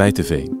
Wijteveen. 0.00 0.60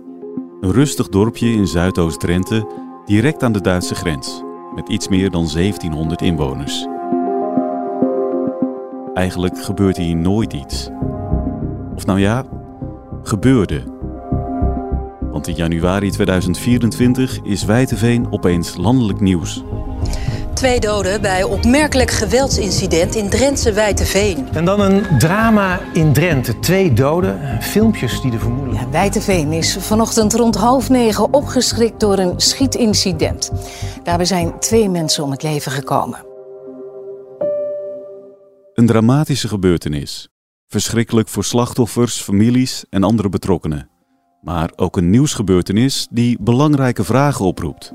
Een 0.60 0.72
rustig 0.72 1.08
dorpje 1.08 1.46
in 1.46 1.66
Zuidoost-Drenthe, 1.66 2.66
direct 3.04 3.42
aan 3.42 3.52
de 3.52 3.60
Duitse 3.60 3.94
grens, 3.94 4.42
met 4.74 4.88
iets 4.88 5.08
meer 5.08 5.30
dan 5.30 5.48
1700 5.52 6.22
inwoners. 6.22 6.86
Eigenlijk 9.14 9.64
gebeurt 9.64 9.96
hier 9.96 10.16
nooit 10.16 10.52
iets. 10.52 10.88
Of 11.94 12.06
nou 12.06 12.18
ja, 12.20 12.44
gebeurde. 13.22 13.82
Want 15.30 15.46
in 15.46 15.54
januari 15.54 16.10
2024 16.10 17.42
is 17.42 17.64
Wijteveen 17.64 18.32
opeens 18.32 18.76
landelijk 18.76 19.20
nieuws. 19.20 19.62
Twee 20.54 20.80
doden 20.80 21.20
bij 21.20 21.42
opmerkelijk 21.42 22.10
geweldsincident 22.10 23.14
in 23.14 23.28
Drentse 23.28 23.72
Wijteveen. 23.72 24.48
En 24.52 24.64
dan 24.64 24.80
een 24.80 25.18
drama 25.18 25.80
in 25.92 26.12
Drenthe. 26.12 26.58
Twee 26.58 26.92
doden, 26.92 27.62
filmpjes 27.62 28.20
die 28.20 28.30
de 28.30 28.38
vermoeden. 28.38 28.74
Ja, 28.74 28.90
Wijteveen 28.90 29.52
is 29.52 29.76
vanochtend 29.76 30.34
rond 30.34 30.54
half 30.54 30.88
negen 30.88 31.32
opgeschrikt 31.32 32.00
door 32.00 32.18
een 32.18 32.40
schietincident. 32.40 33.50
Daarbij 34.02 34.26
zijn 34.26 34.58
twee 34.58 34.88
mensen 34.88 35.24
om 35.24 35.30
het 35.30 35.42
leven 35.42 35.72
gekomen. 35.72 36.18
Een 38.74 38.86
dramatische 38.86 39.48
gebeurtenis. 39.48 40.28
Verschrikkelijk 40.66 41.28
voor 41.28 41.44
slachtoffers, 41.44 42.20
families 42.20 42.84
en 42.90 43.02
andere 43.02 43.28
betrokkenen. 43.28 43.88
Maar 44.42 44.70
ook 44.76 44.96
een 44.96 45.10
nieuwsgebeurtenis 45.10 46.06
die 46.10 46.36
belangrijke 46.40 47.04
vragen 47.04 47.44
oproept. 47.44 47.92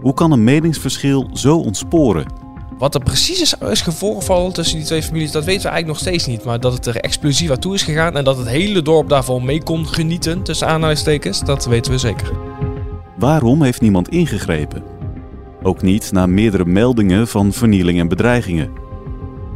Hoe 0.00 0.14
kan 0.14 0.32
een 0.32 0.44
meningsverschil 0.44 1.28
zo 1.32 1.56
ontsporen? 1.56 2.26
Wat 2.78 2.94
er 2.94 3.02
precies 3.02 3.40
is, 3.40 3.54
is 3.70 3.82
voorgevallen 3.82 4.52
tussen 4.52 4.76
die 4.76 4.86
twee 4.86 5.02
families, 5.02 5.32
dat 5.32 5.44
weten 5.44 5.62
we 5.62 5.68
eigenlijk 5.68 6.00
nog 6.00 6.08
steeds 6.08 6.26
niet. 6.26 6.44
Maar 6.44 6.60
dat 6.60 6.72
het 6.72 6.86
er 6.86 6.96
explosief 6.96 7.50
aan 7.50 7.58
toe 7.58 7.74
is 7.74 7.82
gegaan 7.82 8.16
en 8.16 8.24
dat 8.24 8.36
het 8.36 8.48
hele 8.48 8.82
dorp 8.82 9.08
daarvan 9.08 9.44
mee 9.44 9.62
kon 9.62 9.86
genieten, 9.86 10.42
tussen 10.42 10.66
aanhalingstekens, 10.66 11.40
dat 11.40 11.66
weten 11.66 11.92
we 11.92 11.98
zeker. 11.98 12.32
Waarom 13.16 13.62
heeft 13.62 13.80
niemand 13.80 14.08
ingegrepen? 14.08 14.82
Ook 15.62 15.82
niet 15.82 16.12
na 16.12 16.26
meerdere 16.26 16.64
meldingen 16.64 17.28
van 17.28 17.52
vernieling 17.52 17.98
en 17.98 18.08
bedreigingen. 18.08 18.70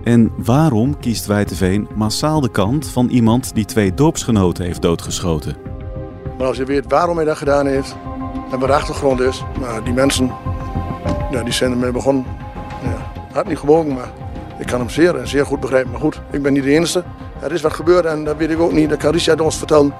En 0.02 0.32
waarom 0.36 0.98
kiest 0.98 1.26
Wijteveen 1.26 1.88
massaal 1.94 2.40
de 2.40 2.50
kant 2.50 2.88
van 2.88 3.08
iemand 3.08 3.54
die 3.54 3.64
twee 3.64 3.94
dorpsgenoten 3.94 4.64
heeft 4.64 4.82
doodgeschoten? 4.82 5.56
Maar 6.38 6.46
als 6.46 6.56
je 6.56 6.64
weet 6.64 6.84
waarom 6.88 7.16
hij 7.16 7.24
dat 7.24 7.36
gedaan 7.36 7.66
heeft 7.66 7.96
en 8.50 8.58
wat 8.58 8.68
de 8.68 8.74
achtergrond 8.74 9.20
is, 9.20 9.44
die 9.84 9.92
mensen, 9.92 10.30
ja, 11.30 11.42
die 11.42 11.52
zijn 11.52 11.70
ermee 11.70 11.90
begonnen. 11.90 12.24
Ja, 12.82 13.12
had 13.32 13.46
niet 13.46 13.58
gewogen, 13.58 13.94
maar 13.94 14.08
ik 14.58 14.66
kan 14.66 14.78
hem 14.80 14.88
zeer 14.88 15.16
en 15.16 15.28
zeer 15.28 15.46
goed 15.46 15.60
begrijpen. 15.60 15.90
Maar 15.90 16.00
goed, 16.00 16.20
ik 16.30 16.42
ben 16.42 16.52
niet 16.52 16.62
de 16.62 16.70
enige. 16.70 17.04
Er 17.40 17.52
is 17.52 17.60
wat 17.60 17.72
gebeurd 17.72 18.04
en 18.04 18.24
dat 18.24 18.36
weet 18.36 18.50
ik 18.50 18.60
ook 18.60 18.72
niet. 18.72 18.88
Dat 18.88 18.98
kan 18.98 19.12
Richard 19.12 19.40
ons 19.40 19.58
vertellen. 19.58 19.94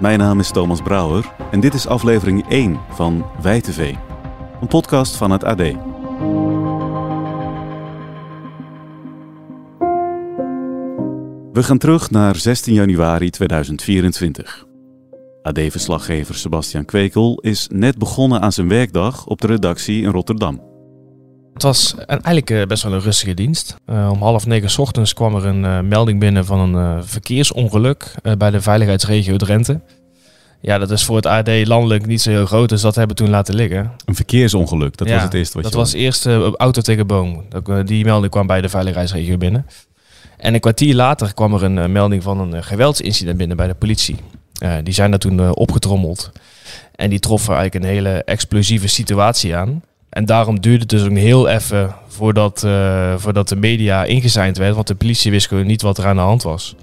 Mijn 0.00 0.18
naam 0.18 0.38
is 0.38 0.50
Thomas 0.50 0.82
Brouwer 0.82 1.32
en 1.50 1.60
dit 1.60 1.74
is 1.74 1.86
aflevering 1.86 2.48
1 2.48 2.80
van 2.90 3.26
Wijteveen. 3.42 3.98
Een 4.60 4.66
podcast 4.66 5.16
van 5.16 5.30
het 5.30 5.44
AD. 5.44 5.62
We 11.52 11.62
gaan 11.64 11.78
terug 11.78 12.10
naar 12.10 12.36
16 12.36 12.74
januari 12.74 13.30
2024. 13.30 14.67
AD-verslaggever 15.42 16.34
Sebastian 16.34 16.84
Kwekel 16.84 17.38
is 17.40 17.68
net 17.72 17.98
begonnen 17.98 18.40
aan 18.40 18.52
zijn 18.52 18.68
werkdag 18.68 19.26
op 19.26 19.40
de 19.40 19.46
redactie 19.46 20.02
in 20.02 20.10
Rotterdam. 20.10 20.60
Het 21.52 21.62
was 21.62 21.94
eigenlijk 22.06 22.50
eh, 22.50 22.62
best 22.62 22.82
wel 22.82 22.92
een 22.92 23.00
rustige 23.00 23.34
dienst. 23.34 23.76
Uh, 23.86 24.10
om 24.12 24.22
half 24.22 24.46
negen 24.46 24.70
's 24.70 24.78
ochtends 24.78 25.14
kwam 25.14 25.34
er 25.34 25.46
een 25.46 25.64
uh, 25.64 25.80
melding 25.80 26.20
binnen 26.20 26.44
van 26.44 26.74
een 26.74 27.04
verkeersongeluk 27.04 28.14
bij 28.38 28.50
de 28.50 28.60
veiligheidsregio 28.60 29.36
Drenthe. 29.36 29.80
Ja, 30.60 30.78
dat 30.78 30.90
is 30.90 31.04
voor 31.04 31.16
het 31.16 31.26
AD 31.26 31.66
landelijk 31.66 32.06
niet 32.06 32.22
zo 32.22 32.30
heel 32.30 32.46
groot, 32.46 32.68
dus 32.68 32.80
dat 32.80 32.94
hebben 32.94 33.16
we 33.16 33.22
toen 33.22 33.32
laten 33.32 33.54
liggen. 33.54 33.92
Een 34.04 34.14
verkeersongeluk, 34.14 34.96
dat 34.96 35.08
ja, 35.08 35.14
was 35.14 35.22
het 35.22 35.34
eerste 35.34 35.54
wat 35.54 35.62
dat 35.62 35.72
je 35.72 35.78
was 35.78 35.92
eerst 35.92 36.26
auto 36.56 36.80
tegen 36.80 37.06
boom. 37.06 37.44
Die 37.84 38.04
melding 38.04 38.32
kwam 38.32 38.46
bij 38.46 38.60
de 38.60 38.68
veiligheidsregio 38.68 39.36
binnen. 39.36 39.66
En 40.36 40.54
een 40.54 40.60
kwartier 40.60 40.94
later 40.94 41.34
kwam 41.34 41.54
er 41.54 41.62
een 41.62 41.92
melding 41.92 42.22
van 42.22 42.40
een 42.40 42.64
geweldsincident 42.64 43.36
binnen 43.36 43.56
bij 43.56 43.66
de 43.66 43.74
politie. 43.74 44.16
Uh, 44.62 44.74
die 44.82 44.94
zijn 44.94 45.10
daar 45.10 45.18
toen 45.18 45.38
uh, 45.38 45.50
opgetrommeld. 45.54 46.32
En 46.94 47.10
die 47.10 47.18
troffen 47.18 47.54
eigenlijk 47.54 47.84
een 47.84 47.90
hele 47.90 48.24
explosieve 48.24 48.88
situatie 48.88 49.56
aan. 49.56 49.82
En 50.08 50.24
daarom 50.24 50.60
duurde 50.60 50.80
het 50.80 50.88
dus 50.88 51.02
ook 51.02 51.16
heel 51.16 51.48
even 51.48 51.94
voordat, 52.08 52.62
uh, 52.64 53.14
voordat 53.16 53.48
de 53.48 53.56
media 53.56 54.04
ingezeind 54.04 54.56
werd. 54.56 54.74
Want 54.74 54.86
de 54.86 54.94
politie 54.94 55.30
wist 55.30 55.48
gewoon 55.48 55.66
niet 55.66 55.82
wat 55.82 55.98
er 55.98 56.06
aan 56.06 56.16
de 56.16 56.22
hand 56.22 56.42
was. 56.42 56.74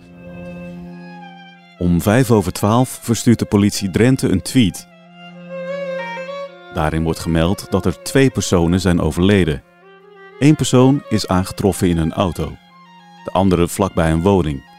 Om 1.78 2.02
vijf 2.02 2.32
over 2.32 2.52
twaalf 2.52 3.00
verstuurt 3.02 3.40
de 3.40 3.46
politie 3.46 3.92
Drenthe 3.92 4.30
een 4.30 4.42
tweet. 4.42 4.88
Daarin 6.74 7.04
wordt 7.04 7.20
gemeld 7.20 7.66
dat 7.70 7.86
er 7.86 8.04
twee 8.04 8.30
personen 8.30 8.82
zijn 8.82 9.02
overleden. 9.02 9.62
Eén 10.40 10.56
persoon 10.56 11.04
is 11.10 11.28
aangetroffen 11.28 11.90
in 11.90 11.98
een 11.98 12.14
auto. 12.14 12.58
De 13.24 13.32
andere 13.32 13.68
vlakbij 13.68 14.12
een 14.12 14.22
woning. 14.22 14.75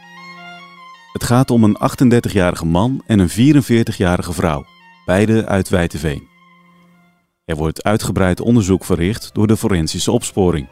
Het 1.17 1.25
gaat 1.25 1.51
om 1.51 1.63
een 1.63 1.77
38-jarige 2.23 2.65
man 2.65 3.03
en 3.05 3.19
een 3.19 3.29
44-jarige 3.29 4.33
vrouw, 4.33 4.65
beide 5.05 5.45
uit 5.45 5.69
Wijteveen. 5.69 6.27
Er 7.45 7.55
wordt 7.55 7.83
uitgebreid 7.83 8.41
onderzoek 8.41 8.85
verricht 8.85 9.29
door 9.33 9.47
de 9.47 9.57
forensische 9.57 10.11
opsporing. 10.11 10.67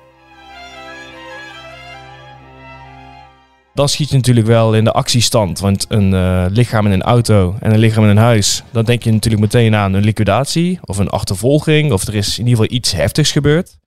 Dan 3.73 3.89
schiet 3.89 4.09
je 4.09 4.15
natuurlijk 4.15 4.47
wel 4.47 4.75
in 4.75 4.83
de 4.83 4.91
actiestand, 4.91 5.59
want 5.59 5.85
een 5.89 6.11
uh, 6.11 6.45
lichaam 6.49 6.85
in 6.85 6.91
een 6.91 7.03
auto 7.03 7.55
en 7.59 7.73
een 7.73 7.79
lichaam 7.79 8.03
in 8.03 8.09
een 8.09 8.17
huis, 8.17 8.63
dan 8.71 8.85
denk 8.85 9.03
je 9.03 9.11
natuurlijk 9.11 9.43
meteen 9.43 9.75
aan 9.75 9.93
een 9.93 10.03
liquidatie 10.03 10.79
of 10.81 10.97
een 10.97 11.09
achtervolging 11.09 11.91
of 11.91 12.07
er 12.07 12.15
is 12.15 12.39
in 12.39 12.47
ieder 12.47 12.61
geval 12.61 12.77
iets 12.77 12.91
heftigs 12.91 13.31
gebeurd. 13.31 13.77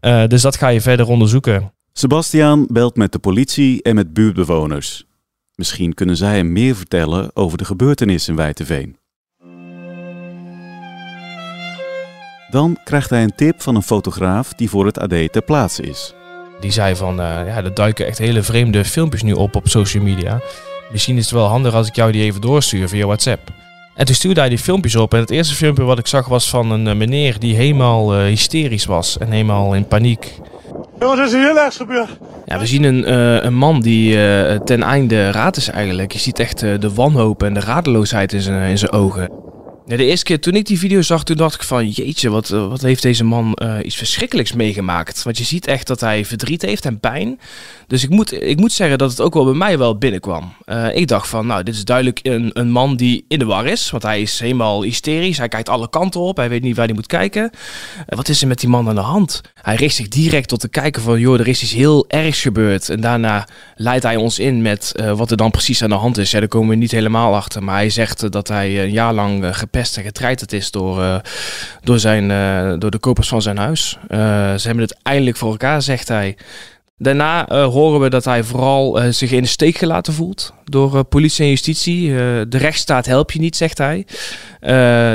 Uh, 0.00 0.26
dus 0.26 0.42
dat 0.42 0.56
ga 0.56 0.68
je 0.68 0.80
verder 0.80 1.08
onderzoeken. 1.08 1.72
Sebastiaan 1.92 2.66
belt 2.68 2.96
met 2.96 3.12
de 3.12 3.18
politie 3.18 3.82
en 3.82 3.94
met 3.94 4.12
buurtbewoners. 4.12 5.06
Misschien 5.56 5.94
kunnen 5.94 6.16
zij 6.16 6.36
hem 6.36 6.52
meer 6.52 6.76
vertellen 6.76 7.30
over 7.34 7.58
de 7.58 7.64
gebeurtenis 7.64 8.28
in 8.28 8.36
Wijteveen. 8.36 8.96
Dan 12.50 12.78
krijgt 12.84 13.10
hij 13.10 13.22
een 13.22 13.34
tip 13.36 13.62
van 13.62 13.74
een 13.74 13.82
fotograaf 13.82 14.52
die 14.52 14.70
voor 14.70 14.86
het 14.86 14.98
AD 14.98 15.32
ter 15.32 15.42
plaatse 15.42 15.82
is. 15.82 16.14
Die 16.60 16.70
zei 16.70 16.96
van, 16.96 17.10
uh, 17.10 17.26
ja, 17.26 17.56
er 17.56 17.74
duiken 17.74 18.06
echt 18.06 18.18
hele 18.18 18.42
vreemde 18.42 18.84
filmpjes 18.84 19.22
nu 19.22 19.32
op 19.32 19.56
op 19.56 19.68
social 19.68 20.02
media. 20.02 20.40
Misschien 20.92 21.16
is 21.16 21.24
het 21.24 21.32
wel 21.32 21.46
handig 21.46 21.74
als 21.74 21.88
ik 21.88 21.96
jou 21.96 22.12
die 22.12 22.22
even 22.22 22.40
doorstuur 22.40 22.88
via 22.88 23.06
WhatsApp. 23.06 23.52
En 23.94 24.06
toen 24.06 24.14
stuurde 24.14 24.40
hij 24.40 24.48
die 24.48 24.58
filmpjes 24.58 24.96
op 24.96 25.14
en 25.14 25.20
het 25.20 25.30
eerste 25.30 25.54
filmpje 25.54 25.84
wat 25.84 25.98
ik 25.98 26.06
zag 26.06 26.26
was 26.26 26.48
van 26.48 26.70
een 26.70 26.96
meneer 26.96 27.38
die 27.38 27.54
helemaal 27.54 28.18
uh, 28.18 28.26
hysterisch 28.26 28.84
was 28.84 29.18
en 29.18 29.30
helemaal 29.30 29.74
in 29.74 29.86
paniek. 29.86 30.38
Is 30.98 31.32
er 31.32 31.40
heel 31.40 31.58
erg 31.58 31.74
gebeurd? 31.76 32.18
Ja, 32.46 32.58
we 32.58 32.66
zien 32.66 32.84
een, 32.84 33.10
uh, 33.10 33.42
een 33.42 33.54
man 33.54 33.80
die 33.80 34.16
uh, 34.16 34.54
ten 34.54 34.82
einde 34.82 35.30
raad 35.30 35.56
is 35.56 35.70
eigenlijk. 35.70 36.12
Je 36.12 36.18
ziet 36.18 36.38
echt 36.38 36.62
uh, 36.62 36.78
de 36.80 36.94
wanhoop 36.94 37.42
en 37.42 37.54
de 37.54 37.60
radeloosheid 37.60 38.32
in 38.32 38.40
zijn, 38.40 38.70
in 38.70 38.78
zijn 38.78 38.92
ogen. 38.92 39.30
De 39.86 40.04
eerste 40.04 40.24
keer 40.24 40.40
toen 40.40 40.54
ik 40.54 40.66
die 40.66 40.78
video 40.78 41.02
zag, 41.02 41.24
toen 41.24 41.36
dacht 41.36 41.54
ik 41.54 41.62
van... 41.62 41.88
Jeetje, 41.88 42.30
wat, 42.30 42.48
wat 42.48 42.80
heeft 42.80 43.02
deze 43.02 43.24
man 43.24 43.58
iets 43.82 43.96
verschrikkelijks 43.96 44.52
meegemaakt. 44.52 45.22
Want 45.22 45.38
je 45.38 45.44
ziet 45.44 45.66
echt 45.66 45.86
dat 45.86 46.00
hij 46.00 46.24
verdriet 46.24 46.62
heeft 46.62 46.84
en 46.84 47.00
pijn. 47.00 47.40
Dus 47.86 48.02
ik 48.02 48.10
moet, 48.10 48.42
ik 48.42 48.58
moet 48.58 48.72
zeggen 48.72 48.98
dat 48.98 49.10
het 49.10 49.20
ook 49.20 49.34
wel 49.34 49.44
bij 49.44 49.54
mij 49.54 49.78
wel 49.78 49.98
binnenkwam. 49.98 50.52
ik 50.92 51.08
dacht 51.08 51.28
van, 51.28 51.46
nou, 51.46 51.62
dit 51.62 51.74
is 51.74 51.84
duidelijk 51.84 52.20
een, 52.22 52.50
een 52.52 52.70
man 52.70 52.96
die 52.96 53.24
in 53.28 53.38
de 53.38 53.44
war 53.44 53.66
is. 53.66 53.90
Want 53.90 54.02
hij 54.02 54.20
is 54.20 54.40
helemaal 54.40 54.82
hysterisch. 54.82 55.38
Hij 55.38 55.48
kijkt 55.48 55.68
alle 55.68 55.88
kanten 55.90 56.20
op. 56.20 56.36
Hij 56.36 56.48
weet 56.48 56.62
niet 56.62 56.76
waar 56.76 56.86
hij 56.86 56.94
moet 56.94 57.06
kijken. 57.06 57.50
wat 58.06 58.28
is 58.28 58.42
er 58.42 58.48
met 58.48 58.60
die 58.60 58.68
man 58.68 58.88
aan 58.88 58.94
de 58.94 59.00
hand? 59.00 59.40
Hij 59.54 59.74
richt 59.74 59.94
zich 59.94 60.08
direct 60.08 60.48
tot 60.48 60.60
te 60.60 60.68
kijken 60.68 61.02
van, 61.02 61.20
joh, 61.20 61.40
er 61.40 61.48
is 61.48 61.62
iets 61.62 61.72
heel 61.72 62.04
ergs 62.08 62.40
gebeurd. 62.40 62.88
En 62.88 63.00
daarna 63.00 63.48
leidt 63.76 64.04
hij 64.04 64.16
ons 64.16 64.38
in 64.38 64.62
met 64.62 64.92
wat 65.14 65.30
er 65.30 65.36
dan 65.36 65.50
precies 65.50 65.82
aan 65.82 65.90
de 65.90 65.94
hand 65.94 66.18
is. 66.18 66.30
Ja, 66.30 66.38
daar 66.38 66.48
komen 66.48 66.68
we 66.68 66.74
niet 66.74 66.90
helemaal 66.90 67.34
achter. 67.34 67.62
Maar 67.62 67.74
hij 67.74 67.90
zegt 67.90 68.32
dat 68.32 68.48
hij 68.48 68.82
een 68.82 68.92
jaar 68.92 69.14
lang 69.14 69.44
uh, 69.44 69.52
gepest 69.76 69.96
en 69.96 70.04
getreiterd 70.04 70.52
is 70.52 70.70
door, 70.70 71.22
door, 71.82 71.98
zijn, 71.98 72.28
door 72.78 72.90
de 72.90 72.98
kopers 72.98 73.28
van 73.28 73.42
zijn 73.42 73.56
huis. 73.56 73.98
ze 74.08 74.66
hebben 74.66 74.84
het 74.84 74.96
eindelijk 75.02 75.36
voor 75.36 75.50
elkaar, 75.50 75.82
zegt 75.82 76.08
hij. 76.08 76.36
Daarna 76.98 77.46
horen 77.64 78.00
we 78.00 78.10
dat 78.10 78.24
hij 78.24 78.42
vooral 78.42 79.00
zich 79.10 79.30
in 79.30 79.42
de 79.42 79.48
steek 79.48 79.76
gelaten 79.76 80.12
voelt 80.12 80.52
door 80.64 81.04
politie 81.04 81.44
en 81.44 81.50
justitie. 81.50 82.08
de 82.48 82.58
rechtsstaat 82.58 83.06
helpt 83.06 83.32
je 83.32 83.38
niet, 83.38 83.56
zegt 83.56 83.78
hij. 83.78 84.06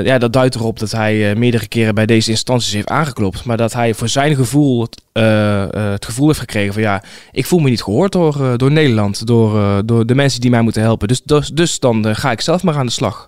ja, 0.04 0.18
dat 0.18 0.34
duidt 0.34 0.56
erop 0.56 0.80
dat 0.80 0.92
hij 0.92 1.36
meerdere 1.36 1.68
keren 1.68 1.96
bij 1.96 2.06
deze 2.06 2.30
instanties 2.30 2.74
heeft 2.74 2.90
aangeklopt. 2.90 3.46
Maar 3.46 3.58
dat 3.58 3.74
hij 3.74 3.94
voor 3.94 4.10
zijn 4.10 4.36
gevoel 4.36 4.88
het 5.12 6.06
gevoel 6.06 6.28
heeft 6.28 6.40
gekregen 6.40 6.74
van 6.74 6.82
ja, 6.82 7.04
ik 7.32 7.46
voel 7.46 7.60
me 7.60 7.70
niet 7.70 7.84
gehoord 7.84 8.12
door, 8.12 8.58
door 8.58 8.72
Nederland, 8.72 9.28
door, 9.28 9.86
door 9.86 10.06
de 10.06 10.16
mensen 10.16 10.42
die 10.42 10.50
mij 10.50 10.62
moeten 10.62 10.82
helpen. 10.82 11.08
Dus, 11.08 11.22
dus, 11.24 11.50
dus 11.50 11.80
dan 11.80 12.16
ga 12.16 12.32
ik 12.32 12.42
zelf 12.42 12.64
maar 12.64 12.76
aan 12.76 12.86
de 12.86 12.92
slag. 12.92 13.28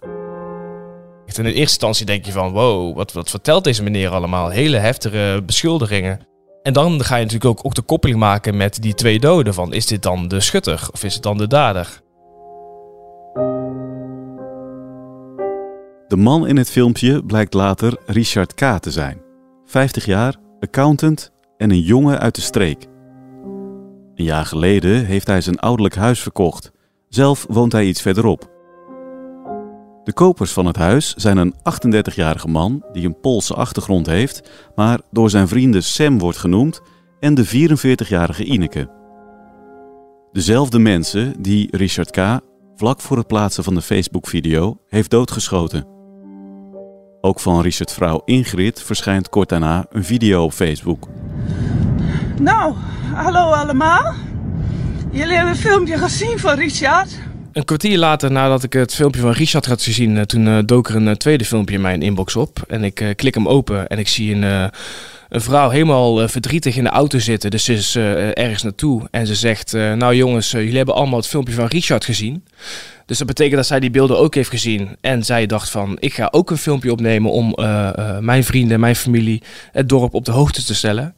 In 1.37 1.45
in 1.45 1.45
eerste 1.45 1.61
instantie 1.61 2.05
denk 2.05 2.25
je 2.25 2.31
van, 2.31 2.51
wow, 2.51 2.95
wat, 2.95 3.11
wat 3.11 3.29
vertelt 3.29 3.63
deze 3.63 3.83
meneer 3.83 4.09
allemaal? 4.09 4.49
Hele 4.49 4.77
heftige 4.77 5.41
beschuldigingen. 5.45 6.19
En 6.63 6.73
dan 6.73 7.03
ga 7.03 7.15
je 7.15 7.23
natuurlijk 7.23 7.59
ook, 7.59 7.65
ook 7.65 7.75
de 7.75 7.81
koppeling 7.81 8.19
maken 8.19 8.57
met 8.57 8.81
die 8.81 8.93
twee 8.93 9.19
doden. 9.19 9.53
Van, 9.53 9.73
is 9.73 9.85
dit 9.85 10.03
dan 10.03 10.27
de 10.27 10.39
schutter 10.39 10.87
of 10.91 11.03
is 11.03 11.13
het 11.13 11.23
dan 11.23 11.37
de 11.37 11.47
dader? 11.47 12.01
De 16.07 16.15
man 16.17 16.47
in 16.47 16.57
het 16.57 16.69
filmpje 16.69 17.25
blijkt 17.25 17.53
later 17.53 17.97
Richard 18.05 18.53
K. 18.53 18.77
te 18.79 18.91
zijn. 18.91 19.21
50 19.65 20.05
jaar, 20.05 20.35
accountant 20.59 21.31
en 21.57 21.71
een 21.71 21.81
jongen 21.81 22.19
uit 22.19 22.35
de 22.35 22.41
streek. 22.41 22.87
Een 24.15 24.23
jaar 24.23 24.45
geleden 24.45 25.05
heeft 25.05 25.27
hij 25.27 25.41
zijn 25.41 25.59
ouderlijk 25.59 25.95
huis 25.95 26.19
verkocht. 26.19 26.71
Zelf 27.09 27.45
woont 27.49 27.71
hij 27.71 27.85
iets 27.85 28.01
verderop, 28.01 28.51
de 30.03 30.13
kopers 30.13 30.51
van 30.51 30.65
het 30.65 30.75
huis 30.75 31.13
zijn 31.13 31.37
een 31.37 31.53
38-jarige 31.53 32.47
man 32.47 32.85
die 32.91 33.05
een 33.05 33.19
Poolse 33.19 33.53
achtergrond 33.53 34.05
heeft, 34.05 34.49
maar 34.75 34.99
door 35.11 35.29
zijn 35.29 35.47
vrienden 35.47 35.83
Sam 35.83 36.19
wordt 36.19 36.37
genoemd, 36.37 36.81
en 37.19 37.33
de 37.33 37.47
44-jarige 37.47 38.43
Ineke. 38.43 38.89
Dezelfde 40.31 40.79
mensen 40.79 41.41
die 41.41 41.77
Richard 41.77 42.11
K. 42.11 42.39
vlak 42.75 43.01
voor 43.01 43.17
het 43.17 43.27
plaatsen 43.27 43.63
van 43.63 43.75
de 43.75 43.81
Facebook-video 43.81 44.77
heeft 44.87 45.09
doodgeschoten. 45.09 45.87
Ook 47.21 47.39
van 47.39 47.61
Richards 47.61 47.93
vrouw 47.93 48.21
Ingrid 48.25 48.81
verschijnt 48.81 49.29
kort 49.29 49.49
daarna 49.49 49.85
een 49.89 50.03
video 50.03 50.43
op 50.43 50.51
Facebook. 50.51 51.07
Nou, 52.39 52.73
hallo 53.13 53.51
allemaal. 53.51 54.13
Jullie 55.11 55.35
hebben 55.35 55.53
een 55.53 55.59
filmpje 55.59 55.97
gezien 55.97 56.39
van 56.39 56.55
Richard. 56.55 57.19
Een 57.53 57.65
kwartier 57.65 57.97
later 57.97 58.31
nadat 58.31 58.63
ik 58.63 58.73
het 58.73 58.93
filmpje 58.93 59.21
van 59.21 59.31
Richard 59.31 59.65
had 59.65 59.81
gezien, 59.81 60.17
eh, 60.17 60.23
toen 60.23 60.45
uh, 60.45 60.59
dook 60.65 60.89
er 60.89 60.95
een 60.95 61.07
uh, 61.07 61.13
tweede 61.13 61.45
filmpje 61.45 61.75
in 61.75 61.81
mijn 61.81 62.01
inbox 62.01 62.35
op. 62.35 62.63
En 62.67 62.83
ik 62.83 63.13
klik 63.15 63.33
hem 63.33 63.47
open 63.47 63.87
en 63.87 63.99
ik 63.99 64.07
zie 64.07 64.35
een, 64.35 64.41
een 65.29 65.41
vrouw 65.41 65.69
helemaal 65.69 66.27
verdrietig 66.27 66.75
in 66.75 66.83
de 66.83 66.89
auto 66.89 67.19
zitten. 67.19 67.51
Dus 67.51 67.63
ze 67.63 67.73
is 67.73 67.95
ergens 67.95 68.63
naartoe 68.63 69.07
en 69.11 69.27
ze 69.27 69.35
zegt, 69.35 69.73
nou 69.73 70.15
jongens, 70.15 70.51
jullie 70.51 70.77
hebben 70.77 70.95
allemaal 70.95 71.19
het 71.19 71.27
filmpje 71.27 71.53
van 71.53 71.65
Richard 71.65 72.05
gezien. 72.05 72.43
Dus 73.05 73.17
dat 73.17 73.27
betekent 73.27 73.55
dat 73.55 73.65
zij 73.65 73.79
die 73.79 73.91
beelden 73.91 74.17
ook 74.17 74.35
heeft 74.35 74.49
gezien. 74.49 74.97
En 75.01 75.23
zij 75.23 75.45
dacht 75.45 75.69
van, 75.69 75.97
ik 75.99 76.13
ga 76.13 76.27
ook 76.31 76.51
een 76.51 76.57
filmpje 76.57 76.91
opnemen 76.91 77.31
om 77.31 77.53
mijn 78.19 78.43
vrienden, 78.43 78.79
mijn 78.79 78.95
familie, 78.95 79.41
het 79.71 79.89
dorp 79.89 80.13
op 80.13 80.25
de 80.25 80.31
hoogte 80.31 80.63
te 80.63 80.75
stellen. 80.75 81.15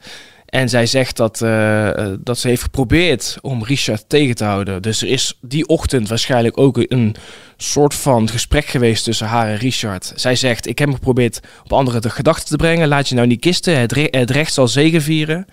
En 0.55 0.69
zij 0.69 0.85
zegt 0.85 1.17
dat, 1.17 1.41
uh, 1.41 1.89
dat 2.19 2.37
ze 2.37 2.47
heeft 2.47 2.61
geprobeerd 2.61 3.37
om 3.41 3.63
Richard 3.63 4.09
tegen 4.09 4.35
te 4.35 4.43
houden. 4.43 4.81
Dus 4.81 5.01
er 5.01 5.07
is 5.07 5.37
die 5.41 5.67
ochtend 5.67 6.09
waarschijnlijk 6.09 6.57
ook 6.57 6.77
een 6.87 7.15
soort 7.57 7.93
van 7.93 8.29
gesprek 8.29 8.65
geweest 8.65 9.03
tussen 9.03 9.27
haar 9.27 9.47
en 9.47 9.57
Richard. 9.57 10.11
Zij 10.15 10.35
zegt: 10.35 10.67
Ik 10.67 10.79
heb 10.79 10.93
geprobeerd 10.93 11.39
op 11.63 11.73
anderen 11.73 12.01
de 12.01 12.09
gedachten 12.09 12.47
te 12.47 12.55
brengen. 12.55 12.87
Laat 12.87 13.09
je 13.09 13.15
nou 13.15 13.27
niet 13.27 13.39
kisten. 13.39 13.79
Het, 13.79 13.95
het 14.11 14.29
recht 14.29 14.53
zal 14.53 14.67
zegenvieren. 14.67 15.45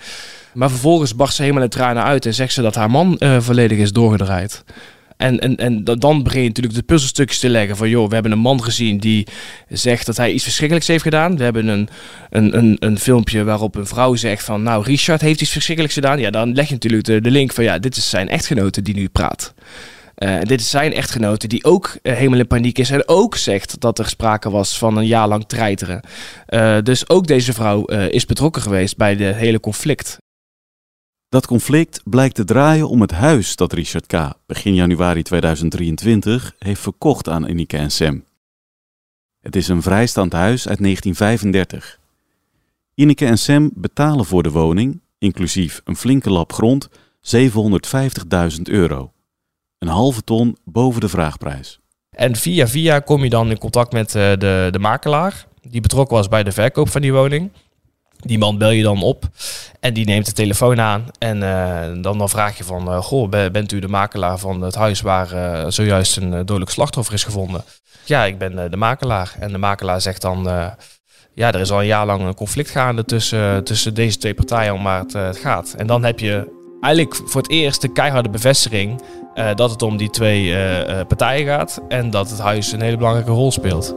Maar 0.55 0.71
vervolgens 0.71 1.15
barst 1.15 1.35
ze 1.35 1.43
helemaal 1.43 1.63
in 1.63 1.69
tranen 1.69 2.03
uit 2.03 2.27
en 2.27 2.35
zegt 2.35 2.53
ze 2.53 2.63
dat 2.63 2.75
haar 2.75 2.91
man 2.91 3.17
uh, 3.19 3.41
volledig 3.41 3.79
is 3.79 3.93
doorgedraaid. 3.93 4.65
En, 5.23 5.39
en, 5.39 5.57
en 5.57 5.85
dan 5.85 6.23
begin 6.23 6.41
je 6.41 6.47
natuurlijk 6.47 6.75
de 6.75 6.83
puzzelstukjes 6.83 7.39
te 7.39 7.49
leggen 7.49 7.77
van 7.77 7.89
joh, 7.89 8.09
we 8.09 8.15
hebben 8.15 8.33
een 8.33 8.39
man 8.39 8.63
gezien 8.63 8.99
die 8.99 9.27
zegt 9.69 10.07
dat 10.07 10.17
hij 10.17 10.33
iets 10.33 10.43
verschrikkelijks 10.43 10.89
heeft 10.89 11.03
gedaan. 11.03 11.37
We 11.37 11.45
hebben 11.45 11.67
een, 11.67 11.89
een, 12.31 12.57
een, 12.57 12.77
een 12.79 12.99
filmpje 12.99 13.45
waarop 13.45 13.75
een 13.75 13.87
vrouw 13.87 14.15
zegt 14.15 14.45
van 14.45 14.63
nou, 14.63 14.85
Richard 14.85 15.21
heeft 15.21 15.41
iets 15.41 15.51
verschrikkelijks 15.51 15.97
gedaan. 15.97 16.21
Ja, 16.21 16.31
dan 16.31 16.55
leg 16.55 16.67
je 16.67 16.73
natuurlijk 16.73 17.05
de, 17.05 17.21
de 17.21 17.31
link 17.31 17.53
van 17.53 17.65
ja, 17.65 17.79
dit 17.79 17.97
is 17.97 18.11
zijn 18.11 18.29
echtgenote 18.29 18.83
die 18.83 18.95
nu 18.95 19.09
praat. 19.09 19.55
Uh, 20.19 20.41
dit 20.41 20.61
is 20.61 20.71
zijn 20.71 20.93
echtgenote 20.93 21.47
die 21.47 21.65
ook 21.65 21.97
uh, 22.03 22.13
helemaal 22.13 22.39
in 22.39 22.47
paniek 22.47 22.79
is 22.79 22.91
en 22.91 23.09
ook 23.09 23.37
zegt 23.37 23.81
dat 23.81 23.99
er 23.99 24.09
sprake 24.09 24.51
was 24.51 24.79
van 24.79 24.97
een 24.97 25.07
jaar 25.07 25.29
lang 25.29 25.45
treiteren. 25.47 26.01
Uh, 26.49 26.79
dus 26.83 27.09
ook 27.09 27.27
deze 27.27 27.53
vrouw 27.53 27.85
is 27.85 28.27
betrokken 28.27 28.63
geweest 28.63 28.97
bij 28.97 29.17
de 29.17 29.25
hele 29.25 29.61
conflict. 29.61 30.19
Dat 31.33 31.47
conflict 31.47 32.01
blijkt 32.05 32.35
te 32.35 32.45
draaien 32.45 32.89
om 32.89 33.01
het 33.01 33.11
huis 33.11 33.57
dat 33.57 33.73
Richard 33.73 34.07
K. 34.07 34.33
begin 34.47 34.75
januari 34.75 35.23
2023 35.23 36.55
heeft 36.59 36.81
verkocht 36.81 37.29
aan 37.29 37.49
Inike 37.49 37.77
en 37.77 37.91
Sam. 37.91 38.25
Het 39.41 39.57
is 39.57 39.69
een 39.69 39.83
vrijstaand 39.83 40.33
huis 40.33 40.69
uit 40.69 40.79
1935. 40.79 41.99
Ineke 42.95 43.27
en 43.27 43.39
Sam 43.39 43.71
betalen 43.75 44.25
voor 44.25 44.43
de 44.43 44.51
woning, 44.51 45.01
inclusief 45.19 45.81
een 45.85 45.97
flinke 45.97 46.31
lap 46.31 46.53
grond, 46.53 46.89
750.000 46.89 48.63
euro. 48.63 49.13
Een 49.79 49.89
halve 49.89 50.25
ton 50.25 50.57
boven 50.65 51.01
de 51.01 51.09
vraagprijs. 51.09 51.79
En 52.11 52.37
via 52.37 52.69
via 52.69 53.01
kom 53.01 53.23
je 53.23 53.31
dan 53.31 53.51
in 53.51 53.59
contact 53.59 53.93
met 53.93 54.11
de, 54.11 54.69
de 54.71 54.79
makelaar, 54.79 55.47
die 55.69 55.81
betrokken 55.81 56.17
was 56.17 56.29
bij 56.29 56.43
de 56.43 56.53
verkoop 56.53 56.89
van 56.89 57.01
die 57.01 57.13
woning. 57.13 57.51
Die 58.25 58.39
man 58.39 58.59
bel 58.59 58.71
je 58.71 58.83
dan 58.83 59.03
op 59.03 59.25
en 59.81 59.95
die 59.95 60.05
neemt 60.05 60.27
de 60.27 60.33
telefoon 60.33 60.81
aan. 60.81 61.05
En 61.19 61.37
uh, 61.37 62.03
dan, 62.03 62.19
dan 62.19 62.29
vraag 62.29 62.57
je 62.59 62.65
van, 62.65 62.89
uh, 62.89 62.99
goh, 62.99 63.29
bent 63.29 63.73
u 63.73 63.79
de 63.79 63.89
makelaar 63.89 64.39
van 64.39 64.63
het 64.63 64.75
huis 64.75 65.01
waar 65.01 65.35
uh, 65.35 65.65
zojuist 65.69 66.17
een 66.17 66.31
dodelijk 66.31 66.71
slachtoffer 66.71 67.15
is 67.15 67.25
gevonden? 67.25 67.65
Ja, 68.05 68.25
ik 68.25 68.39
ben 68.39 68.71
de 68.71 68.77
makelaar. 68.77 69.35
En 69.39 69.53
de 69.53 69.59
makelaar 69.59 70.01
zegt 70.01 70.23
dan, 70.23 70.43
ja, 71.35 71.53
er 71.53 71.61
is 71.61 71.71
al 71.71 71.81
een 71.81 71.87
jaar 71.87 72.07
lang 72.07 72.23
een 72.23 72.35
conflict 72.35 72.71
gaande 72.71 73.05
tussen, 73.05 73.65
tussen 73.65 73.95
deze 73.95 74.19
twee 74.19 74.35
partijen 74.35 74.75
om 74.75 74.83
waar 74.83 75.01
het, 75.01 75.13
het 75.13 75.39
gaat. 75.39 75.75
En 75.77 75.87
dan 75.87 76.05
heb 76.05 76.19
je 76.19 76.61
eigenlijk 76.81 77.15
voor 77.25 77.43
het 77.43 77.51
eerst 77.51 77.81
de 77.81 77.93
keiharde 77.93 78.31
bevestiging 78.31 79.03
dat 79.55 79.71
het 79.71 79.83
om 79.83 79.97
die 79.97 80.11
twee 80.11 80.57
partijen 81.05 81.47
gaat. 81.47 81.81
En 81.89 82.11
dat 82.11 82.31
het 82.31 82.39
huis 82.39 82.73
een 82.73 82.83
hele 82.83 82.97
belangrijke 82.97 83.31
rol 83.31 83.53
speelt. 83.53 83.95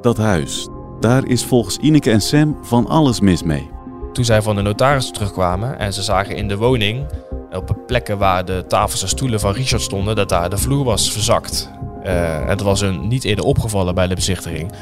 Dat 0.00 0.16
huis, 0.16 0.68
daar 1.00 1.26
is 1.26 1.44
volgens 1.44 1.76
Ineke 1.76 2.10
en 2.10 2.20
Sam 2.20 2.58
van 2.62 2.86
alles 2.86 3.20
mis 3.20 3.42
mee. 3.42 3.70
Toen 4.12 4.24
zij 4.24 4.42
van 4.42 4.56
de 4.56 4.62
notaris 4.62 5.10
terugkwamen 5.10 5.78
en 5.78 5.92
ze 5.92 6.02
zagen 6.02 6.36
in 6.36 6.48
de 6.48 6.56
woning, 6.56 7.06
op 7.50 7.76
plekken 7.86 8.18
waar 8.18 8.44
de 8.44 8.64
tafels 8.68 9.02
en 9.02 9.08
stoelen 9.08 9.40
van 9.40 9.52
Richard 9.52 9.82
stonden, 9.82 10.16
dat 10.16 10.28
daar 10.28 10.50
de 10.50 10.58
vloer 10.58 10.84
was 10.84 11.12
verzakt. 11.12 11.70
Uh, 12.04 12.46
het 12.46 12.60
was 12.60 12.80
hun 12.80 13.08
niet 13.08 13.24
eerder 13.24 13.44
opgevallen 13.44 13.94
bij 13.94 14.06
de 14.06 14.14
bezichtiging. 14.14 14.72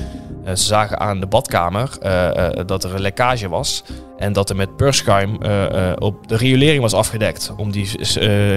Ze 0.45 0.57
zagen 0.57 1.01
aan 1.01 1.21
de 1.21 1.27
badkamer 1.27 1.91
uh, 2.03 2.49
dat 2.67 2.85
er 2.85 2.95
een 2.95 3.01
lekkage 3.01 3.49
was 3.49 3.85
en 4.17 4.33
dat 4.33 4.51
er 4.51 4.57
met 4.57 4.77
purschuim 4.77 5.39
op 5.99 6.29
de 6.29 6.37
riolering 6.37 6.83
was 6.83 6.95
afgedekt 6.95 7.53
om 7.57 7.71
die 7.71 7.91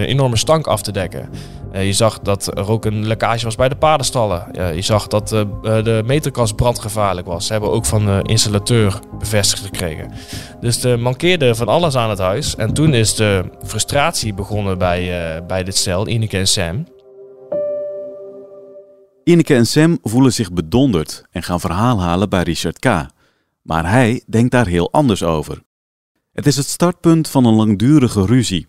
enorme 0.06 0.38
stank 0.38 0.68
af 0.68 0.82
te 0.82 0.92
dekken. 0.92 1.30
je 1.74 1.94
zag 1.94 2.20
dat 2.20 2.58
er 2.58 2.70
ook 2.70 2.86
een 2.86 3.08
lekkage 3.08 3.44
was 3.44 3.56
bij 3.56 3.70
de 3.70 3.76
paardenstallen. 3.76 4.48
je 4.76 4.82
zag 4.82 5.08
dat 5.08 5.30
de 5.62 6.02
meterkast 6.06 6.56
brandgevaarlijk 6.56 7.28
was. 7.28 7.46
Ze 7.46 7.52
hebben 7.52 7.72
ook 7.72 7.86
van 7.86 8.06
de 8.06 8.20
installateur 8.24 9.00
bevestigd 9.20 9.64
gekregen. 9.64 10.12
Dus 10.60 10.84
er 10.84 11.00
mankeerde 11.00 11.56
van 11.56 11.68
alles 11.68 11.96
aan 11.96 12.10
het 12.10 12.20
huis. 12.20 12.56
En 12.56 12.74
toen 12.74 12.94
is 12.94 13.16
de 13.16 13.44
frustratie 13.66 14.34
begonnen 14.34 14.78
bij, 14.78 15.44
bij 15.48 15.64
dit 15.64 15.78
stel, 15.78 16.08
Ineke 16.08 16.38
en 16.38 16.48
Sam. 16.48 16.86
Ineke 19.28 19.56
en 19.56 19.66
Sam 19.66 19.98
voelen 20.02 20.34
zich 20.34 20.52
bedonderd 20.54 21.24
en 21.32 21.44
gaan 21.44 21.60
verhaal 21.60 22.02
halen 22.02 22.30
bij 22.30 22.44
Richard 22.44 22.80
K. 22.80 22.86
Maar 23.62 23.90
hij 23.90 24.24
denkt 24.28 24.52
daar 24.52 24.68
heel 24.68 24.92
anders 24.92 25.24
over. 25.24 25.64
Het 26.32 26.48
is 26.48 26.56
het 26.56 26.66
startpunt 26.66 27.30
van 27.30 27.46
een 27.46 27.54
langdurige 27.54 28.26
ruzie. 28.26 28.68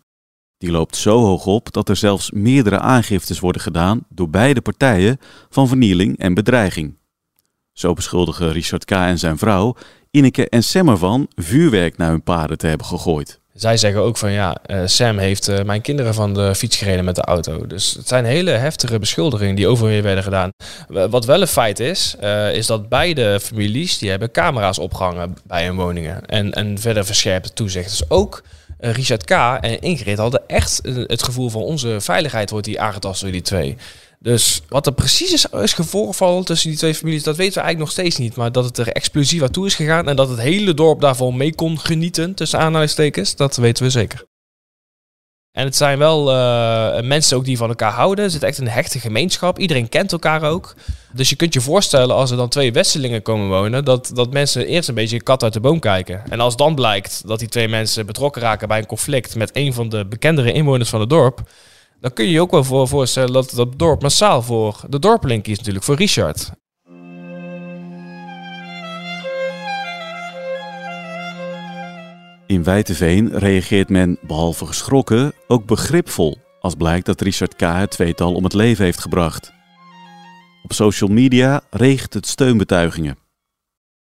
Die 0.57 0.71
loopt 0.71 0.97
zo 0.97 1.19
hoog 1.19 1.47
op 1.47 1.73
dat 1.73 1.89
er 1.89 1.97
zelfs 1.97 2.31
meerdere 2.31 2.79
aangiftes 2.79 3.41
worden 3.41 3.63
gedaan 3.63 4.05
door 4.09 4.31
beide 4.31 4.61
partijen 4.61 5.19
van 5.49 5.69
vernieling 5.69 6.19
en 6.19 6.35
bedreiging. 6.35 6.97
Zo 7.73 7.93
beschuldigen 7.93 8.53
Richard 8.53 8.85
K. 8.85 8.91
en 8.91 9.19
zijn 9.19 9.39
vrouw 9.39 9.77
Ineke 10.11 10.49
en 10.49 10.63
Sam 10.63 10.89
ervan 10.89 11.29
vuurwerk 11.35 11.97
naar 11.97 12.11
hun 12.11 12.23
paarden 12.23 12.59
te 12.59 12.67
hebben 12.67 12.87
gegooid. 12.87 13.41
Zij 13.59 13.77
zeggen 13.77 14.01
ook 14.01 14.17
van 14.17 14.33
ja, 14.33 14.57
uh, 14.67 14.81
Sam 14.85 15.19
heeft 15.19 15.49
uh, 15.49 15.63
mijn 15.63 15.81
kinderen 15.81 16.15
van 16.15 16.35
de 16.35 16.55
fiets 16.55 16.77
gereden 16.77 17.05
met 17.05 17.15
de 17.15 17.23
auto. 17.23 17.67
Dus 17.67 17.95
het 17.95 18.09
zijn 18.09 18.25
hele 18.25 18.51
heftige 18.51 18.99
beschuldigingen 18.99 19.55
die 19.55 19.67
over 19.69 20.03
werden 20.03 20.23
gedaan. 20.23 20.51
Wat 20.89 21.25
wel 21.25 21.41
een 21.41 21.47
feit 21.47 21.81
is, 21.81 22.17
uh, 22.23 22.55
is 22.55 22.67
dat 22.67 22.89
beide 22.89 23.41
families 23.41 23.99
die 23.99 24.11
hebben 24.11 24.31
camera's 24.31 24.79
opgehangen 24.79 25.37
bij 25.47 25.65
hun 25.65 25.77
woningen. 25.77 26.27
En, 26.27 26.53
en 26.53 26.79
verder 26.79 27.05
verscherpte 27.05 27.53
toezicht. 27.53 27.91
Dus 27.91 28.11
ook 28.11 28.43
Richard 28.79 29.25
K. 29.25 29.31
en 29.31 29.81
Ingrid 29.81 30.19
hadden 30.19 30.43
echt 30.47 30.81
het 31.07 31.23
gevoel 31.23 31.49
van 31.49 31.63
onze 31.63 32.01
veiligheid 32.01 32.51
wordt 32.51 32.67
die 32.67 32.81
aangetast 32.81 33.21
door 33.21 33.31
die 33.31 33.43
twee. 33.43 33.77
Dus 34.21 34.63
wat 34.69 34.87
er 34.87 34.93
precies 34.93 35.33
is, 35.33 35.47
is 35.47 35.75
voorgevallen 35.75 36.45
tussen 36.45 36.69
die 36.69 36.79
twee 36.79 36.95
families, 36.95 37.23
dat 37.23 37.37
weten 37.37 37.55
we 37.55 37.61
eigenlijk 37.61 37.97
nog 37.97 38.05
steeds 38.05 38.17
niet. 38.17 38.37
Maar 38.37 38.53
dat 38.53 38.65
het 38.65 38.79
er 38.79 38.89
explosief 38.89 39.43
aan 39.43 39.51
toe 39.51 39.67
is 39.67 39.75
gegaan 39.75 40.09
en 40.09 40.17
dat 40.17 40.29
het 40.29 40.41
hele 40.41 40.75
dorp 40.75 41.01
daarvan 41.01 41.37
mee 41.37 41.55
kon 41.55 41.79
genieten, 41.79 42.35
tussen 42.35 42.59
aanhalingstekens, 42.59 43.37
dat 43.37 43.57
weten 43.57 43.85
we 43.85 43.91
zeker. 43.91 44.27
En 45.53 45.65
het 45.65 45.77
zijn 45.77 45.99
wel 45.99 46.35
uh, 46.35 47.01
mensen 47.01 47.37
ook 47.37 47.45
die 47.45 47.57
van 47.57 47.69
elkaar 47.69 47.93
houden. 47.93 48.25
Er 48.25 48.31
zit 48.31 48.43
echt 48.43 48.59
een 48.59 48.69
hechte 48.69 49.01
gemeenschap. 49.01 49.59
Iedereen 49.59 49.89
kent 49.89 50.13
elkaar 50.13 50.43
ook. 50.43 50.75
Dus 51.13 51.29
je 51.29 51.37
kunt 51.37 51.55
je 51.55 51.61
voorstellen 51.61 52.15
als 52.15 52.31
er 52.31 52.37
dan 52.37 52.49
twee 52.49 52.73
Westelingen 52.73 53.23
komen 53.23 53.49
wonen, 53.49 53.85
dat, 53.85 54.11
dat 54.15 54.33
mensen 54.33 54.67
eerst 54.67 54.89
een 54.89 54.95
beetje 54.95 55.23
kat 55.23 55.43
uit 55.43 55.53
de 55.53 55.61
boom 55.61 55.79
kijken. 55.81 56.23
En 56.31 56.41
als 56.41 56.57
dan 56.57 56.75
blijkt 56.75 57.23
dat 57.27 57.39
die 57.39 57.49
twee 57.49 57.69
mensen 57.69 58.07
betrokken 58.07 58.43
raken 58.43 58.69
bij 58.69 58.79
een 58.79 58.87
conflict 58.87 59.37
met 59.37 59.51
een 59.53 59.73
van 59.73 59.89
de 59.89 60.07
bekendere 60.07 60.53
inwoners 60.53 60.91
van 60.91 61.01
het 61.01 61.11
dorp, 61.11 61.43
dan 62.01 62.13
kun 62.13 62.25
je 62.25 62.31
je 62.31 62.41
ook 62.41 62.51
wel 62.51 62.65
voor 62.65 62.89
voorstellen 62.89 63.33
dat 63.33 63.51
dat 63.51 63.79
dorp 63.79 64.03
massaal 64.03 64.43
voor 64.43 64.81
de 64.89 64.99
dorpeling 64.99 65.43
kiest 65.43 65.59
natuurlijk, 65.59 65.85
voor 65.85 65.97
Richard. 65.97 66.51
In 72.47 72.65
Wijteveen 72.65 73.39
reageert 73.39 73.89
men, 73.89 74.19
behalve 74.23 74.67
geschrokken, 74.67 75.33
ook 75.47 75.67
begripvol 75.67 76.39
als 76.61 76.75
blijkt 76.75 77.07
dat 77.07 77.21
Richard 77.21 77.57
K. 77.57 77.61
het 77.61 77.91
tweetal 77.91 78.35
om 78.35 78.45
het 78.45 78.53
leven 78.53 78.85
heeft 78.85 79.01
gebracht. 79.01 79.53
Op 80.63 80.73
social 80.73 81.11
media 81.11 81.61
regent 81.71 82.15
het 82.15 82.27
steunbetuigingen. 82.27 83.28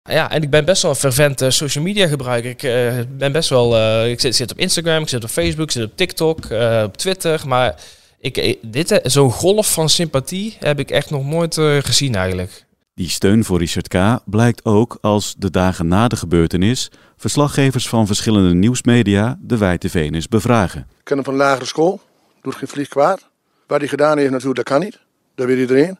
Ja, 0.08 0.30
en 0.30 0.42
ik 0.42 0.50
ben 0.50 0.64
best 0.64 0.82
wel 0.82 0.90
een 0.90 0.96
fervent 0.96 1.44
social 1.48 1.84
media 1.84 2.06
gebruiker. 2.06 2.50
Ik 2.50 2.62
eh, 2.62 2.98
ben 3.08 3.32
best 3.32 3.48
wel. 3.48 3.76
eh, 3.76 4.10
ik 4.10 4.20
zit, 4.20 4.36
zit 4.36 4.50
op 4.52 4.58
Instagram, 4.58 5.02
ik 5.02 5.08
zit 5.08 5.24
op 5.24 5.30
Facebook, 5.30 5.64
ik 5.64 5.70
zit 5.70 5.84
op 5.84 5.96
TikTok, 5.96 6.44
eh, 6.44 6.82
op 6.86 6.96
Twitter. 6.96 7.42
Maar 7.46 7.74
ik, 8.20 8.56
dit, 8.62 9.00
zo'n 9.02 9.30
golf 9.30 9.72
van 9.72 9.88
sympathie 9.88 10.56
heb 10.60 10.78
ik 10.78 10.90
echt 10.90 11.10
nog 11.10 11.24
nooit 11.26 11.58
eh, 11.58 11.76
gezien 11.80 12.14
eigenlijk. 12.14 12.64
Die 12.94 13.08
steun 13.08 13.44
voor 13.44 13.58
Richard 13.58 13.88
K. 13.88 14.18
blijkt 14.24 14.64
ook 14.64 14.98
als 15.00 15.34
de 15.38 15.50
dagen 15.50 15.88
na 15.88 16.08
de 16.08 16.16
gebeurtenis 16.16 16.90
verslaggevers 17.16 17.88
van 17.88 18.06
verschillende 18.06 18.54
nieuwsmedia 18.54 19.38
de 19.40 19.58
wijte 19.58 19.88
Venus 19.90 20.28
bevragen. 20.28 20.80
Ik 20.80 21.04
ken 21.04 21.16
hem 21.16 21.24
van 21.24 21.34
lagere 21.34 21.64
school. 21.64 22.00
Doet 22.42 22.54
geen 22.54 22.68
vlieg 22.68 22.88
kwaad. 22.88 23.28
Wat 23.66 23.78
hij 23.78 23.88
gedaan 23.88 24.18
heeft 24.18 24.30
natuurlijk, 24.30 24.56
dat 24.56 24.68
kan 24.68 24.80
niet. 24.80 24.98
Dat 25.34 25.46
weet 25.46 25.58
iedereen. 25.58 25.98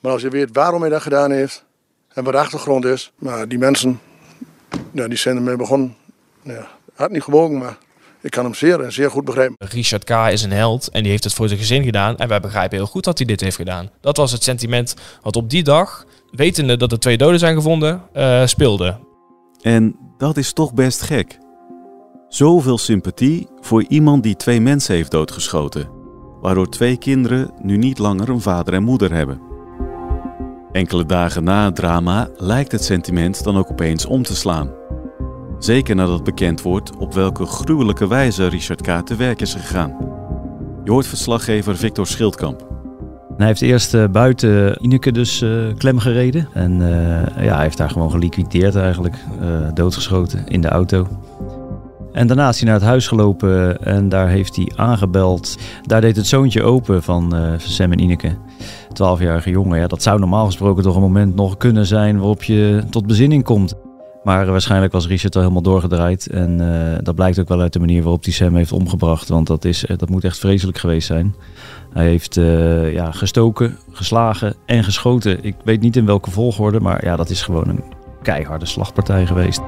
Maar 0.00 0.12
als 0.12 0.22
je 0.22 0.28
weet 0.28 0.48
waarom 0.52 0.80
hij 0.80 0.90
dat 0.90 1.02
gedaan 1.02 1.30
heeft 1.30 1.64
en 2.14 2.24
wat 2.24 2.32
de 2.32 2.38
achtergrond 2.38 2.84
is. 2.84 3.12
Maar 3.18 3.48
die 3.48 3.58
mensen, 3.58 4.00
ja, 4.92 5.08
die 5.08 5.18
zijn 5.18 5.36
ermee 5.36 5.56
begonnen. 5.56 5.96
Ja, 6.42 6.68
had 6.94 7.10
niet 7.10 7.22
gewogen, 7.22 7.58
maar 7.58 7.76
ik 8.20 8.30
kan 8.30 8.44
hem 8.44 8.54
zeer 8.54 8.80
en 8.80 8.92
zeer 8.92 9.10
goed 9.10 9.24
begrijpen. 9.24 9.56
Richard 9.58 10.04
K. 10.04 10.10
is 10.10 10.42
een 10.42 10.52
held 10.52 10.88
en 10.88 11.02
die 11.02 11.10
heeft 11.10 11.24
het 11.24 11.34
voor 11.34 11.48
zijn 11.48 11.60
gezin 11.60 11.84
gedaan. 11.84 12.16
En 12.16 12.28
wij 12.28 12.40
begrijpen 12.40 12.76
heel 12.76 12.86
goed 12.86 13.04
dat 13.04 13.18
hij 13.18 13.26
dit 13.26 13.40
heeft 13.40 13.56
gedaan. 13.56 13.90
Dat 14.00 14.16
was 14.16 14.32
het 14.32 14.42
sentiment 14.42 14.94
wat 15.22 15.36
op 15.36 15.50
die 15.50 15.62
dag, 15.62 16.04
wetende 16.30 16.76
dat 16.76 16.92
er 16.92 16.98
twee 16.98 17.16
doden 17.16 17.38
zijn 17.38 17.54
gevonden, 17.54 18.02
eh, 18.12 18.46
speelde. 18.46 18.98
En 19.60 19.96
dat 20.18 20.36
is 20.36 20.52
toch 20.52 20.74
best 20.74 21.02
gek. 21.02 21.38
Zoveel 22.28 22.78
sympathie 22.78 23.48
voor 23.60 23.84
iemand 23.88 24.22
die 24.22 24.36
twee 24.36 24.60
mensen 24.60 24.94
heeft 24.94 25.10
doodgeschoten, 25.10 25.88
waardoor 26.40 26.68
twee 26.68 26.96
kinderen 26.96 27.50
nu 27.62 27.76
niet 27.76 27.98
langer 27.98 28.28
een 28.28 28.40
vader 28.40 28.74
en 28.74 28.82
moeder 28.82 29.12
hebben. 29.12 29.51
Enkele 30.72 31.06
dagen 31.06 31.44
na 31.44 31.64
het 31.64 31.74
drama 31.74 32.28
lijkt 32.36 32.72
het 32.72 32.84
sentiment 32.84 33.44
dan 33.44 33.56
ook 33.56 33.70
opeens 33.70 34.06
om 34.06 34.22
te 34.22 34.36
slaan. 34.36 34.70
Zeker 35.58 35.94
nadat 35.94 36.24
bekend 36.24 36.62
wordt 36.62 36.96
op 36.96 37.14
welke 37.14 37.46
gruwelijke 37.46 38.08
wijze 38.08 38.46
Richard 38.46 38.80
K. 38.80 39.06
te 39.06 39.16
werk 39.16 39.40
is 39.40 39.54
gegaan. 39.54 39.96
Je 40.84 40.90
hoort 40.90 41.06
verslaggever 41.06 41.76
Victor 41.76 42.06
Schildkamp. 42.06 42.70
Hij 43.36 43.46
heeft 43.46 43.62
eerst 43.62 43.94
eh, 43.94 44.04
buiten 44.08 44.84
Ineke 44.84 45.12
dus 45.12 45.42
eh, 45.42 45.50
klem 45.76 45.98
gereden. 45.98 46.48
En 46.52 46.72
eh, 46.82 47.44
ja, 47.44 47.54
hij 47.54 47.62
heeft 47.62 47.76
daar 47.76 47.90
gewoon 47.90 48.10
geliquideerd 48.10 48.76
eigenlijk. 48.76 49.16
doodgeschoten 49.74 50.48
in 50.48 50.60
de 50.60 50.68
auto. 50.68 51.06
En 52.12 52.26
daarna 52.26 52.48
is 52.48 52.56
hij 52.56 52.66
naar 52.66 52.78
het 52.78 52.88
huis 52.88 53.06
gelopen 53.06 53.84
en 53.84 54.08
daar 54.08 54.28
heeft 54.28 54.56
hij 54.56 54.72
aangebeld. 54.76 55.58
Daar 55.82 56.00
deed 56.00 56.16
het 56.16 56.26
zoontje 56.26 56.62
open 56.62 57.02
van 57.02 57.34
Sam 57.58 57.92
en 57.92 57.98
Ineke. 57.98 58.36
12-jarige 58.88 59.50
jongen. 59.50 59.78
Ja, 59.78 59.86
dat 59.86 60.02
zou 60.02 60.18
normaal 60.18 60.46
gesproken 60.46 60.82
toch 60.82 60.94
een 60.94 61.02
moment 61.02 61.34
nog 61.34 61.56
kunnen 61.56 61.86
zijn 61.86 62.16
waarop 62.16 62.42
je 62.42 62.82
tot 62.90 63.06
bezinning 63.06 63.44
komt. 63.44 63.74
Maar 64.22 64.46
waarschijnlijk 64.46 64.92
was 64.92 65.06
Richard 65.06 65.34
al 65.34 65.40
helemaal 65.40 65.62
doorgedraaid. 65.62 66.26
En 66.26 66.60
eh, 66.60 66.98
dat 67.02 67.14
blijkt 67.14 67.38
ook 67.38 67.48
wel 67.48 67.60
uit 67.60 67.72
de 67.72 67.78
manier 67.78 68.02
waarop 68.02 68.24
hij 68.24 68.32
Sam 68.32 68.56
heeft 68.56 68.72
omgebracht. 68.72 69.28
Want 69.28 69.46
dat, 69.46 69.64
is, 69.64 69.86
eh, 69.86 69.98
dat 69.98 70.08
moet 70.08 70.24
echt 70.24 70.38
vreselijk 70.38 70.78
geweest 70.78 71.06
zijn. 71.06 71.34
Hij 71.92 72.06
heeft 72.06 72.36
eh, 72.36 72.92
ja, 72.92 73.12
gestoken, 73.12 73.78
geslagen 73.90 74.54
en 74.66 74.84
geschoten. 74.84 75.44
Ik 75.44 75.54
weet 75.64 75.80
niet 75.80 75.96
in 75.96 76.06
welke 76.06 76.30
volgorde, 76.30 76.80
maar 76.80 77.04
ja, 77.04 77.16
dat 77.16 77.30
is 77.30 77.42
gewoon 77.42 77.68
een 77.68 77.84
keiharde 78.22 78.66
slagpartij 78.66 79.26
geweest. 79.26 79.60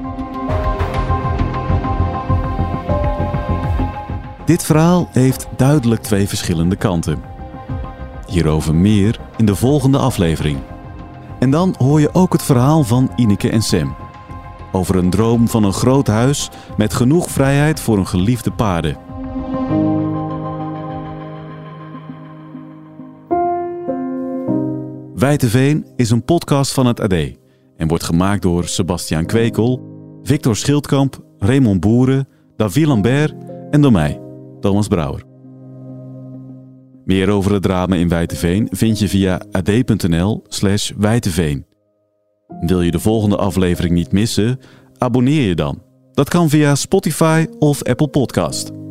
Dit 4.44 4.64
verhaal 4.64 5.08
heeft 5.12 5.48
duidelijk 5.56 6.02
twee 6.02 6.28
verschillende 6.28 6.76
kanten. 6.76 7.33
Hierover 8.26 8.74
meer 8.74 9.20
in 9.36 9.46
de 9.46 9.54
volgende 9.54 9.98
aflevering. 9.98 10.58
En 11.38 11.50
dan 11.50 11.74
hoor 11.78 12.00
je 12.00 12.14
ook 12.14 12.32
het 12.32 12.42
verhaal 12.42 12.84
van 12.84 13.10
Ineke 13.16 13.50
en 13.50 13.62
Sam. 13.62 13.96
Over 14.72 14.96
een 14.96 15.10
droom 15.10 15.48
van 15.48 15.64
een 15.64 15.72
groot 15.72 16.06
huis 16.06 16.50
met 16.76 16.94
genoeg 16.94 17.30
vrijheid 17.30 17.80
voor 17.80 17.98
een 17.98 18.06
geliefde 18.06 18.50
paarden. 18.50 18.96
Wijteveen 25.14 25.86
is 25.96 26.10
een 26.10 26.24
podcast 26.24 26.72
van 26.72 26.86
het 26.86 27.00
AD 27.00 27.14
en 27.76 27.88
wordt 27.88 28.04
gemaakt 28.04 28.42
door 28.42 28.64
Sebastiaan 28.64 29.26
Kwekel, 29.26 29.80
Victor 30.22 30.56
Schildkamp, 30.56 31.20
Raymond 31.38 31.80
Boeren, 31.80 32.28
David 32.56 32.86
Lambert 32.86 33.34
en 33.70 33.80
door 33.80 33.92
mij, 33.92 34.20
Thomas 34.60 34.88
Brouwer. 34.88 35.33
Meer 37.04 37.30
over 37.30 37.52
het 37.52 37.62
drama 37.62 37.96
in 37.96 38.08
Wijteveen 38.08 38.68
vind 38.70 38.98
je 38.98 39.08
via 39.08 39.40
ad.nl 39.52 40.44
slash 40.48 40.92
Wijteveen. 40.96 41.66
Wil 42.60 42.80
je 42.80 42.90
de 42.90 42.98
volgende 42.98 43.36
aflevering 43.36 43.94
niet 43.94 44.12
missen? 44.12 44.60
Abonneer 44.98 45.48
je 45.48 45.54
dan. 45.54 45.82
Dat 46.12 46.28
kan 46.28 46.48
via 46.48 46.74
Spotify 46.74 47.46
of 47.58 47.82
Apple 47.82 48.08
Podcast. 48.08 48.83